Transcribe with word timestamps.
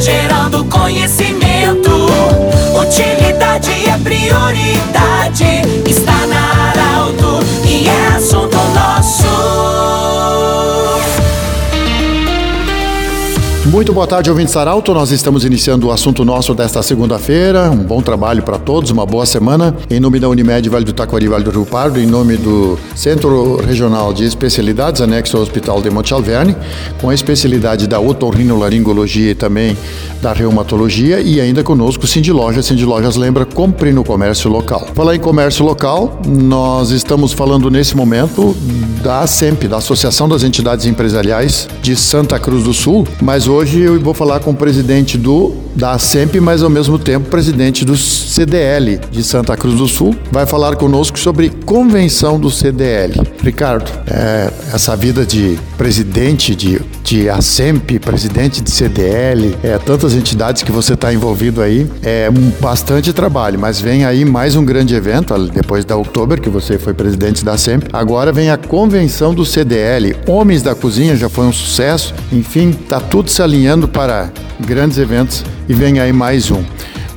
Gerando 0.00 0.64
conhecimento. 0.66 1.90
Utilidade 2.80 3.70
é 3.88 3.98
prioridade. 3.98 4.97
Muito 13.68 13.92
boa 13.92 14.06
tarde, 14.06 14.30
ouvinte 14.30 14.50
Saralto. 14.50 14.94
Nós 14.94 15.10
estamos 15.10 15.44
iniciando 15.44 15.88
o 15.88 15.92
assunto 15.92 16.24
nosso 16.24 16.54
desta 16.54 16.82
segunda-feira. 16.82 17.70
Um 17.70 17.84
bom 17.84 18.00
trabalho 18.00 18.42
para 18.42 18.58
todos, 18.58 18.90
uma 18.90 19.04
boa 19.04 19.26
semana. 19.26 19.76
Em 19.90 20.00
nome 20.00 20.18
da 20.18 20.26
Unimed 20.26 20.70
Vale 20.70 20.86
do 20.86 20.92
Taquari, 20.94 21.28
Vale 21.28 21.44
do 21.44 21.50
Rio 21.50 21.66
Pardo, 21.66 22.00
em 22.00 22.06
nome 22.06 22.38
do 22.38 22.78
Centro 22.96 23.56
Regional 23.56 24.14
de 24.14 24.24
Especialidades, 24.24 25.02
anexo 25.02 25.36
ao 25.36 25.42
Hospital 25.42 25.82
de 25.82 25.90
Monte 25.90 26.14
Alverne, 26.14 26.56
com 26.98 27.10
a 27.10 27.14
especialidade 27.14 27.86
da 27.86 28.00
otorrinolaringologia 28.00 29.32
e 29.32 29.34
também 29.34 29.76
da 30.22 30.32
reumatologia. 30.32 31.20
E 31.20 31.38
ainda 31.38 31.62
conosco, 31.62 32.06
Cindy 32.06 32.32
Lojas. 32.32 32.64
Cindy 32.64 32.86
Lojas 32.86 33.16
lembra, 33.16 33.44
compre 33.44 33.92
no 33.92 34.02
comércio 34.02 34.50
local. 34.50 34.88
Falar 34.94 35.14
em 35.14 35.20
comércio 35.20 35.62
local, 35.62 36.18
nós 36.26 36.90
estamos 36.90 37.34
falando 37.34 37.70
nesse 37.70 37.94
momento 37.94 38.56
da 39.02 39.26
SEMP, 39.26 39.64
da 39.64 39.76
Associação 39.76 40.26
das 40.26 40.42
Entidades 40.42 40.86
Empresariais 40.86 41.68
de 41.82 41.94
Santa 41.94 42.38
Cruz 42.38 42.64
do 42.64 42.72
Sul, 42.72 43.06
mas 43.20 43.46
hoje 43.46 43.57
hoje 43.58 43.80
eu 43.80 43.98
vou 43.98 44.14
falar 44.14 44.38
com 44.38 44.52
o 44.52 44.54
presidente 44.54 45.18
do 45.18 45.52
da 45.74 45.98
SEMP, 45.98 46.40
mas 46.40 46.62
ao 46.62 46.70
mesmo 46.70 46.98
tempo 46.98 47.28
presidente 47.28 47.84
do 47.84 47.96
CDL 47.96 49.00
de 49.10 49.22
Santa 49.22 49.56
Cruz 49.56 49.76
do 49.76 49.88
Sul. 49.88 50.14
Vai 50.30 50.46
falar 50.46 50.76
conosco 50.76 51.18
sobre 51.18 51.50
convenção 51.64 52.38
do 52.38 52.50
CDL. 52.50 53.14
Ricardo, 53.42 53.90
é, 54.06 54.50
essa 54.72 54.96
vida 54.96 55.24
de 55.24 55.58
presidente 55.76 56.54
de, 56.54 56.80
de 57.02 57.28
ASEMP, 57.28 57.98
presidente 57.98 58.60
de 58.60 58.70
CDL, 58.70 59.56
é, 59.62 59.78
tantas 59.78 60.14
entidades 60.14 60.62
que 60.62 60.72
você 60.72 60.94
está 60.94 61.12
envolvido 61.12 61.62
aí, 61.62 61.90
é 62.02 62.28
um, 62.30 62.50
bastante 62.60 63.12
trabalho, 63.12 63.58
mas 63.58 63.80
vem 63.80 64.04
aí 64.04 64.24
mais 64.24 64.56
um 64.56 64.64
grande 64.64 64.94
evento, 64.94 65.36
depois 65.48 65.84
da 65.84 65.96
outubro, 65.96 66.40
que 66.40 66.48
você 66.48 66.78
foi 66.78 66.94
presidente 66.94 67.44
da 67.44 67.56
SEMP. 67.56 67.84
Agora 67.92 68.32
vem 68.32 68.50
a 68.50 68.56
convenção 68.56 69.34
do 69.34 69.44
CDL. 69.44 70.16
Homens 70.26 70.62
da 70.62 70.74
Cozinha 70.74 71.16
já 71.16 71.28
foi 71.28 71.46
um 71.46 71.52
sucesso. 71.52 72.14
Enfim, 72.32 72.72
tá 72.72 73.00
tudo 73.00 73.30
se 73.30 73.42
alinhando 73.42 73.88
para 73.88 74.30
grandes 74.60 74.98
eventos 74.98 75.44
e 75.68 75.74
vem 75.74 76.00
aí 76.00 76.12
mais 76.12 76.50
um. 76.50 76.64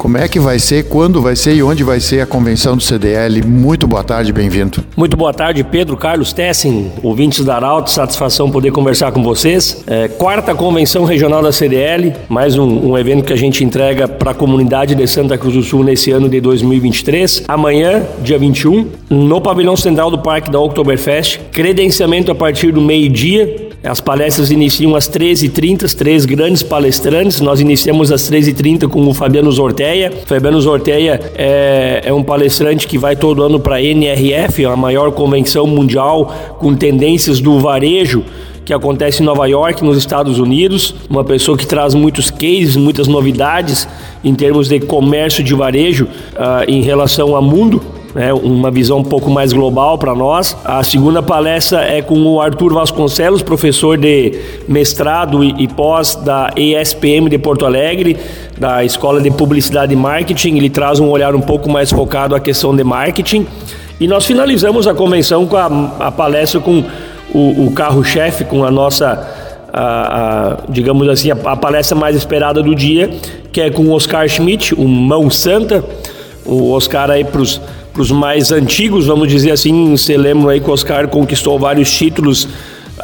Como 0.00 0.16
é 0.16 0.26
que 0.26 0.40
vai 0.40 0.58
ser, 0.58 0.84
quando 0.84 1.20
vai 1.20 1.36
ser 1.36 1.54
e 1.54 1.62
onde 1.62 1.84
vai 1.84 2.00
ser 2.00 2.22
a 2.22 2.26
convenção 2.26 2.74
do 2.74 2.82
CDL? 2.82 3.42
Muito 3.46 3.86
boa 3.86 4.02
tarde, 4.02 4.32
bem-vindo. 4.32 4.82
Muito 4.96 5.14
boa 5.14 5.32
tarde, 5.32 5.62
Pedro 5.62 5.94
Carlos 5.94 6.32
Tessen, 6.32 6.90
ouvintes 7.02 7.44
da 7.44 7.56
Arauto, 7.56 7.90
satisfação 7.90 8.50
poder 8.50 8.72
conversar 8.72 9.12
com 9.12 9.22
vocês. 9.22 9.84
É, 9.86 10.08
quarta 10.08 10.54
convenção 10.54 11.04
regional 11.04 11.42
da 11.42 11.52
CDL, 11.52 12.14
mais 12.30 12.56
um, 12.56 12.92
um 12.92 12.96
evento 12.96 13.24
que 13.24 13.32
a 13.34 13.36
gente 13.36 13.62
entrega 13.62 14.08
para 14.08 14.30
a 14.30 14.34
comunidade 14.34 14.94
de 14.94 15.06
Santa 15.06 15.36
Cruz 15.36 15.54
do 15.54 15.62
Sul 15.62 15.84
nesse 15.84 16.10
ano 16.10 16.30
de 16.30 16.40
2023. 16.40 17.44
Amanhã, 17.46 18.02
dia 18.22 18.38
21, 18.38 18.86
no 19.10 19.38
pavilhão 19.38 19.76
central 19.76 20.10
do 20.10 20.18
Parque 20.18 20.50
da 20.50 20.58
Oktoberfest, 20.58 21.40
credenciamento 21.52 22.32
a 22.32 22.34
partir 22.34 22.72
do 22.72 22.80
meio-dia 22.80 23.69
as 23.82 23.98
palestras 23.98 24.50
iniciam 24.50 24.94
às 24.94 25.08
13h30, 25.08 25.94
três 25.94 26.26
grandes 26.26 26.62
palestrantes. 26.62 27.40
Nós 27.40 27.60
iniciamos 27.60 28.12
às 28.12 28.30
13h30 28.30 28.86
com 28.88 29.06
o 29.08 29.14
Fabiano 29.14 29.50
Zorteia. 29.50 30.12
Fabiano 30.26 30.60
Zorteia 30.60 31.18
é, 31.34 32.02
é 32.04 32.12
um 32.12 32.22
palestrante 32.22 32.86
que 32.86 32.98
vai 32.98 33.16
todo 33.16 33.42
ano 33.42 33.58
para 33.58 33.76
a 33.76 33.82
NRF, 33.82 34.66
a 34.66 34.76
maior 34.76 35.12
convenção 35.12 35.66
mundial 35.66 36.56
com 36.58 36.74
tendências 36.74 37.40
do 37.40 37.58
varejo 37.58 38.22
que 38.66 38.74
acontece 38.74 39.22
em 39.22 39.26
Nova 39.26 39.46
York, 39.48 39.82
nos 39.82 39.96
Estados 39.96 40.38
Unidos. 40.38 40.94
Uma 41.08 41.24
pessoa 41.24 41.56
que 41.56 41.66
traz 41.66 41.94
muitos 41.94 42.30
cases, 42.30 42.76
muitas 42.76 43.08
novidades 43.08 43.88
em 44.22 44.34
termos 44.34 44.68
de 44.68 44.78
comércio 44.78 45.42
de 45.42 45.54
varejo 45.54 46.04
uh, 46.04 46.68
em 46.68 46.82
relação 46.82 47.34
ao 47.34 47.42
mundo 47.42 47.82
né, 48.14 48.32
uma 48.32 48.70
visão 48.70 48.98
um 48.98 49.04
pouco 49.04 49.30
mais 49.30 49.52
global 49.52 49.98
para 49.98 50.14
nós. 50.14 50.56
A 50.64 50.82
segunda 50.82 51.22
palestra 51.22 51.82
é 51.82 52.02
com 52.02 52.20
o 52.22 52.40
Arthur 52.40 52.72
Vasconcelos, 52.72 53.42
professor 53.42 53.96
de 53.96 54.38
mestrado 54.68 55.44
e, 55.44 55.54
e 55.58 55.68
pós 55.68 56.14
da 56.16 56.50
ESPM 56.56 57.28
de 57.28 57.38
Porto 57.38 57.64
Alegre, 57.64 58.16
da 58.58 58.84
Escola 58.84 59.20
de 59.20 59.30
Publicidade 59.30 59.92
e 59.92 59.96
Marketing. 59.96 60.56
Ele 60.56 60.70
traz 60.70 60.98
um 60.98 61.08
olhar 61.08 61.34
um 61.34 61.40
pouco 61.40 61.70
mais 61.70 61.90
focado 61.90 62.34
à 62.34 62.40
questão 62.40 62.74
de 62.74 62.84
marketing. 62.84 63.46
E 64.00 64.08
nós 64.08 64.24
finalizamos 64.24 64.86
a 64.86 64.94
convenção 64.94 65.46
com 65.46 65.56
a, 65.56 65.66
a 66.00 66.10
palestra 66.10 66.60
com 66.60 66.82
o, 67.34 67.66
o 67.66 67.72
carro-chefe, 67.72 68.44
com 68.44 68.64
a 68.64 68.70
nossa 68.70 69.28
a, 69.72 69.82
a, 69.82 70.56
digamos 70.68 71.08
assim, 71.08 71.30
a, 71.30 71.34
a, 71.34 71.56
palestra 71.56 71.96
mais 71.96 72.16
esperada 72.16 72.62
do 72.62 72.74
dia, 72.74 73.10
que 73.52 73.60
é 73.60 73.70
com 73.70 73.90
Oscar 73.90 74.28
Schmidt, 74.28 74.74
o 74.74 74.88
Mão 74.88 75.30
Santa. 75.30 75.84
O 76.50 76.72
Oscar 76.72 77.08
aí 77.08 77.22
para 77.22 77.40
os 77.40 78.10
mais 78.10 78.50
antigos, 78.50 79.06
vamos 79.06 79.28
dizer 79.28 79.52
assim, 79.52 79.96
você 79.96 80.16
lembra 80.16 80.50
aí 80.50 80.60
que 80.60 80.68
o 80.68 80.72
Oscar 80.72 81.06
conquistou 81.06 81.56
vários 81.60 81.88
títulos 81.88 82.48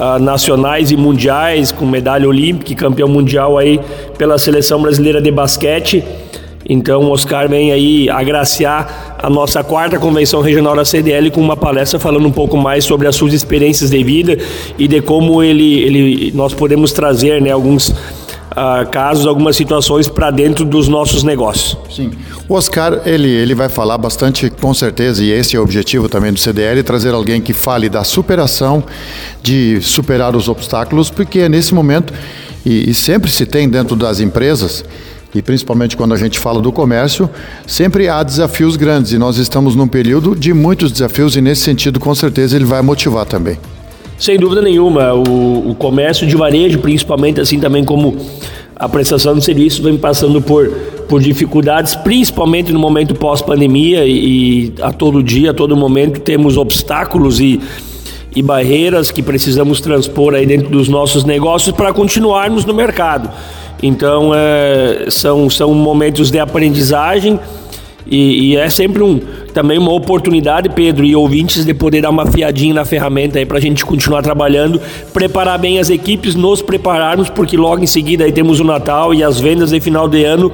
uh, 0.00 0.18
nacionais 0.18 0.90
e 0.90 0.96
mundiais, 0.96 1.70
com 1.70 1.86
medalha 1.86 2.28
olímpica 2.28 2.72
e 2.72 2.74
campeão 2.74 3.08
mundial 3.08 3.56
aí 3.56 3.78
pela 4.18 4.36
seleção 4.36 4.82
brasileira 4.82 5.20
de 5.20 5.30
basquete. 5.30 6.02
Então 6.68 7.04
o 7.04 7.10
Oscar 7.12 7.48
vem 7.48 7.70
aí 7.70 8.10
agraciar 8.10 9.14
a 9.16 9.30
nossa 9.30 9.62
quarta 9.62 9.96
convenção 9.96 10.40
regional 10.40 10.74
da 10.74 10.84
CDL 10.84 11.30
com 11.30 11.40
uma 11.40 11.56
palestra 11.56 12.00
falando 12.00 12.26
um 12.26 12.32
pouco 12.32 12.56
mais 12.56 12.84
sobre 12.84 13.06
as 13.06 13.14
suas 13.14 13.32
experiências 13.32 13.90
de 13.90 14.02
vida 14.02 14.36
e 14.76 14.88
de 14.88 15.00
como 15.00 15.40
ele, 15.40 15.82
ele 15.82 16.32
nós 16.34 16.52
podemos 16.52 16.90
trazer 16.90 17.40
né, 17.40 17.52
alguns 17.52 17.94
uh, 18.56 18.88
casos, 18.90 19.26
algumas 19.26 19.54
situações 19.54 20.08
para 20.08 20.30
dentro 20.30 20.64
dos 20.64 20.88
nossos 20.88 21.22
negócios. 21.22 21.76
Sim. 21.94 22.10
O 22.48 22.54
Oscar, 22.54 23.02
ele, 23.04 23.28
ele 23.28 23.54
vai 23.54 23.68
falar 23.68 23.98
bastante, 23.98 24.48
com 24.48 24.72
certeza, 24.72 25.22
e 25.22 25.30
esse 25.30 25.56
é 25.56 25.60
o 25.60 25.62
objetivo 25.62 26.08
também 26.08 26.32
do 26.32 26.38
CDL, 26.38 26.82
trazer 26.82 27.12
alguém 27.12 27.40
que 27.40 27.52
fale 27.52 27.88
da 27.88 28.02
superação, 28.02 28.82
de 29.42 29.80
superar 29.82 30.34
os 30.34 30.48
obstáculos, 30.48 31.10
porque 31.10 31.48
nesse 31.48 31.74
momento, 31.74 32.12
e, 32.64 32.90
e 32.90 32.94
sempre 32.94 33.30
se 33.30 33.44
tem 33.44 33.68
dentro 33.68 33.94
das 33.94 34.20
empresas, 34.20 34.84
e 35.34 35.42
principalmente 35.42 35.96
quando 35.96 36.14
a 36.14 36.16
gente 36.16 36.38
fala 36.38 36.62
do 36.62 36.72
comércio, 36.72 37.28
sempre 37.66 38.08
há 38.08 38.22
desafios 38.22 38.76
grandes 38.76 39.12
e 39.12 39.18
nós 39.18 39.36
estamos 39.36 39.74
num 39.74 39.86
período 39.86 40.34
de 40.34 40.54
muitos 40.54 40.90
desafios 40.90 41.36
e 41.36 41.42
nesse 41.42 41.62
sentido, 41.62 42.00
com 42.00 42.14
certeza, 42.14 42.56
ele 42.56 42.64
vai 42.64 42.80
motivar 42.80 43.26
também. 43.26 43.58
Sem 44.18 44.38
dúvida 44.38 44.62
nenhuma, 44.62 45.12
o, 45.12 45.70
o 45.70 45.74
comércio 45.74 46.26
de 46.26 46.36
varejo, 46.36 46.78
principalmente 46.78 47.40
assim 47.40 47.60
também 47.60 47.84
como 47.84 48.16
a 48.74 48.88
prestação 48.88 49.34
de 49.34 49.42
serviços 49.44 49.80
vem 49.80 49.96
passando 49.96 50.40
por, 50.40 50.68
por 51.08 51.20
dificuldades, 51.20 51.94
principalmente 51.94 52.72
no 52.72 52.78
momento 52.78 53.14
pós-pandemia 53.14 54.04
e, 54.04 54.66
e, 54.68 54.74
a 54.82 54.92
todo 54.92 55.22
dia, 55.22 55.50
a 55.50 55.54
todo 55.54 55.76
momento 55.76 56.20
temos 56.20 56.56
obstáculos 56.58 57.40
e, 57.40 57.60
e 58.34 58.42
barreiras 58.42 59.10
que 59.10 59.22
precisamos 59.22 59.80
transpor 59.80 60.34
aí 60.34 60.46
dentro 60.46 60.68
dos 60.68 60.88
nossos 60.88 61.24
negócios 61.24 61.74
para 61.74 61.92
continuarmos 61.92 62.64
no 62.66 62.74
mercado. 62.74 63.30
Então 63.82 64.32
é, 64.34 65.06
são, 65.08 65.48
são 65.48 65.74
momentos 65.74 66.30
de 66.30 66.38
aprendizagem 66.38 67.38
e, 68.06 68.52
e, 68.52 68.56
é 68.56 68.68
sempre 68.70 69.02
um, 69.02 69.20
também 69.56 69.78
uma 69.78 69.90
oportunidade, 69.90 70.68
Pedro, 70.68 71.02
e 71.02 71.16
ouvintes, 71.16 71.64
de 71.64 71.72
poder 71.72 72.02
dar 72.02 72.10
uma 72.10 72.26
fiadinha 72.26 72.74
na 72.74 72.84
ferramenta 72.84 73.38
aí 73.38 73.46
para 73.46 73.56
a 73.56 73.60
gente 73.60 73.86
continuar 73.86 74.20
trabalhando, 74.20 74.78
preparar 75.14 75.58
bem 75.58 75.78
as 75.78 75.88
equipes, 75.88 76.34
nos 76.34 76.60
prepararmos, 76.60 77.30
porque 77.30 77.56
logo 77.56 77.82
em 77.82 77.86
seguida 77.86 78.24
aí 78.24 78.32
temos 78.32 78.60
o 78.60 78.64
Natal 78.64 79.14
e 79.14 79.24
as 79.24 79.40
vendas 79.40 79.70
de 79.70 79.80
final 79.80 80.06
de 80.08 80.24
ano. 80.24 80.52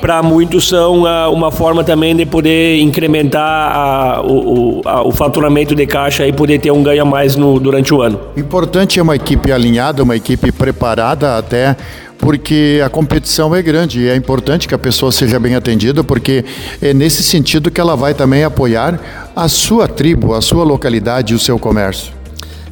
Para 0.00 0.22
muitos 0.22 0.68
são 0.68 1.02
uh, 1.02 1.30
uma 1.32 1.50
forma 1.50 1.82
também 1.82 2.14
de 2.14 2.24
poder 2.24 2.80
incrementar 2.80 4.24
uh, 4.24 4.26
o, 4.26 4.78
o, 4.78 5.08
o, 5.08 5.10
faturamento 5.10 5.74
de 5.74 5.86
caixa 5.86 6.24
e 6.26 6.32
poder 6.32 6.60
ter 6.60 6.70
um 6.70 6.82
ganho 6.82 7.02
a 7.02 7.04
mais 7.04 7.34
no, 7.34 7.58
durante 7.58 7.92
o 7.92 8.00
ano. 8.00 8.18
Importante 8.36 9.00
é 9.00 9.02
uma 9.02 9.16
equipe 9.16 9.50
alinhada, 9.50 10.04
uma 10.04 10.14
equipe 10.14 10.52
preparada 10.52 11.36
até 11.36 11.76
porque 12.20 12.80
a 12.84 12.88
competição 12.88 13.54
é 13.54 13.62
grande 13.62 14.00
e 14.00 14.08
é 14.08 14.14
importante 14.14 14.68
que 14.68 14.74
a 14.74 14.78
pessoa 14.78 15.10
seja 15.10 15.40
bem 15.40 15.54
atendida, 15.54 16.04
porque 16.04 16.44
é 16.80 16.92
nesse 16.92 17.22
sentido 17.22 17.70
que 17.70 17.80
ela 17.80 17.96
vai 17.96 18.12
também 18.14 18.44
apoiar 18.44 19.00
a 19.34 19.48
sua 19.48 19.88
tribo, 19.88 20.34
a 20.34 20.40
sua 20.40 20.62
localidade 20.62 21.32
e 21.32 21.36
o 21.36 21.38
seu 21.38 21.58
comércio. 21.58 22.12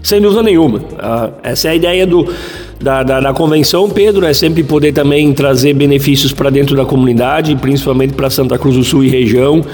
Sem 0.02 0.20
dúvida 0.20 0.42
nenhuma. 0.42 0.78
Uh, 0.78 1.32
essa 1.42 1.68
é 1.68 1.70
a 1.72 1.74
ideia 1.74 2.06
do, 2.06 2.32
da, 2.80 3.02
da, 3.02 3.20
da, 3.20 3.32
convenção, 3.32 3.90
Pedro, 3.90 4.24
é 4.24 4.32
sempre 4.32 4.62
poder 4.62 4.92
também 4.92 5.32
trazer 5.32 5.74
benefícios 5.74 6.32
para 6.32 6.50
dentro 6.50 6.76
da 6.76 6.84
comunidade, 6.84 7.56
principalmente 7.56 8.14
para 8.14 8.30
Santa 8.30 8.58
Cruz 8.58 8.76
do 8.76 8.84
Sul 8.84 9.04
e 9.04 9.08
região. 9.08 9.64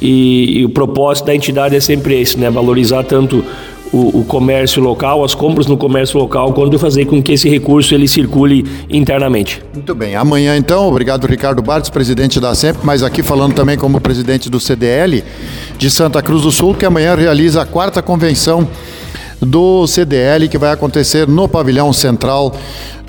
E, 0.00 0.60
e, 0.60 0.64
o 0.64 0.68
propósito 0.70 1.26
da 1.26 1.34
entidade 1.34 1.76
é 1.76 1.80
sempre 1.80 2.20
esse, 2.20 2.38
né? 2.38 2.50
Valorizar 2.50 3.02
tanto 3.04 3.44
o, 3.92 4.20
o, 4.20 4.24
comércio 4.24 4.82
local, 4.82 5.22
as 5.22 5.34
compras 5.34 5.66
no 5.66 5.76
comércio 5.76 6.18
local, 6.18 6.52
quando 6.52 6.78
fazer 6.78 7.04
com 7.04 7.22
que 7.22 7.32
esse 7.32 7.48
recurso 7.48 7.94
ele 7.94 8.08
circule 8.08 8.64
internamente. 8.88 9.62
Muito 9.74 9.94
bem. 9.94 10.16
Amanhã 10.16 10.56
então, 10.56 10.88
obrigado 10.88 11.26
Ricardo 11.26 11.60
Bartos, 11.60 11.90
presidente 11.90 12.40
da 12.40 12.54
SEMP, 12.54 12.78
mas 12.82 13.02
aqui 13.02 13.22
falando 13.22 13.54
também 13.54 13.76
como 13.76 14.00
presidente 14.00 14.48
do 14.48 14.58
CDL 14.58 15.22
de 15.76 15.90
Santa 15.90 16.22
Cruz 16.22 16.42
do 16.42 16.50
Sul, 16.50 16.74
que 16.74 16.86
amanhã 16.86 17.14
realiza 17.14 17.62
a 17.62 17.66
quarta 17.66 18.00
convenção 18.02 18.66
do 19.44 19.86
CDL 19.86 20.48
que 20.48 20.56
vai 20.56 20.70
acontecer 20.70 21.26
no 21.26 21.48
pavilhão 21.48 21.92
central 21.92 22.54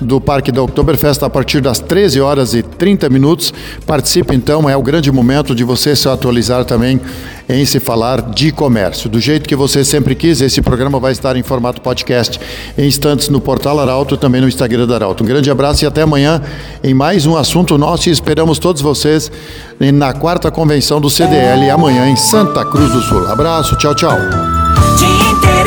do 0.00 0.20
Parque 0.20 0.50
da 0.50 0.62
Oktoberfest 0.62 1.22
a 1.22 1.30
partir 1.30 1.60
das 1.60 1.78
13 1.78 2.20
horas 2.20 2.54
e 2.54 2.62
30 2.62 3.08
minutos. 3.08 3.54
Participe 3.86 4.34
então, 4.34 4.68
é 4.68 4.76
o 4.76 4.82
grande 4.82 5.10
momento 5.10 5.54
de 5.54 5.62
você 5.62 5.94
se 5.94 6.08
atualizar 6.08 6.64
também 6.64 7.00
em 7.48 7.64
se 7.64 7.78
falar 7.78 8.20
de 8.22 8.50
comércio. 8.50 9.08
Do 9.08 9.20
jeito 9.20 9.48
que 9.48 9.54
você 9.54 9.84
sempre 9.84 10.14
quis, 10.14 10.40
esse 10.40 10.60
programa 10.60 10.98
vai 10.98 11.12
estar 11.12 11.36
em 11.36 11.42
formato 11.42 11.80
podcast 11.80 12.40
em 12.76 12.86
instantes 12.86 13.28
no 13.28 13.40
portal 13.40 13.78
Arauto 13.78 14.16
também 14.16 14.40
no 14.40 14.48
Instagram 14.48 14.86
da 14.86 14.96
Arauto. 14.96 15.22
Um 15.22 15.26
grande 15.26 15.50
abraço 15.50 15.84
e 15.84 15.86
até 15.86 16.02
amanhã 16.02 16.42
em 16.82 16.94
mais 16.94 17.26
um 17.26 17.36
assunto 17.36 17.78
nosso 17.78 18.08
e 18.08 18.12
esperamos 18.12 18.58
todos 18.58 18.82
vocês 18.82 19.30
na 19.78 20.12
quarta 20.12 20.50
convenção 20.50 21.00
do 21.00 21.10
CDL 21.10 21.70
amanhã 21.70 22.08
em 22.08 22.16
Santa 22.16 22.64
Cruz 22.64 22.90
do 22.92 23.00
Sul. 23.02 23.26
Abraço, 23.28 23.76
tchau, 23.76 23.94
tchau. 23.94 24.63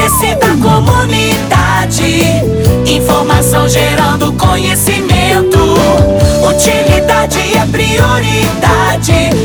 Interesse 0.07 0.35
da 0.35 0.55
comunidade, 0.63 2.23
informação 2.85 3.67
gerando 3.67 4.31
conhecimento. 4.33 5.59
Utilidade 6.47 7.37
é 7.57 7.65
prioridade. 7.65 9.36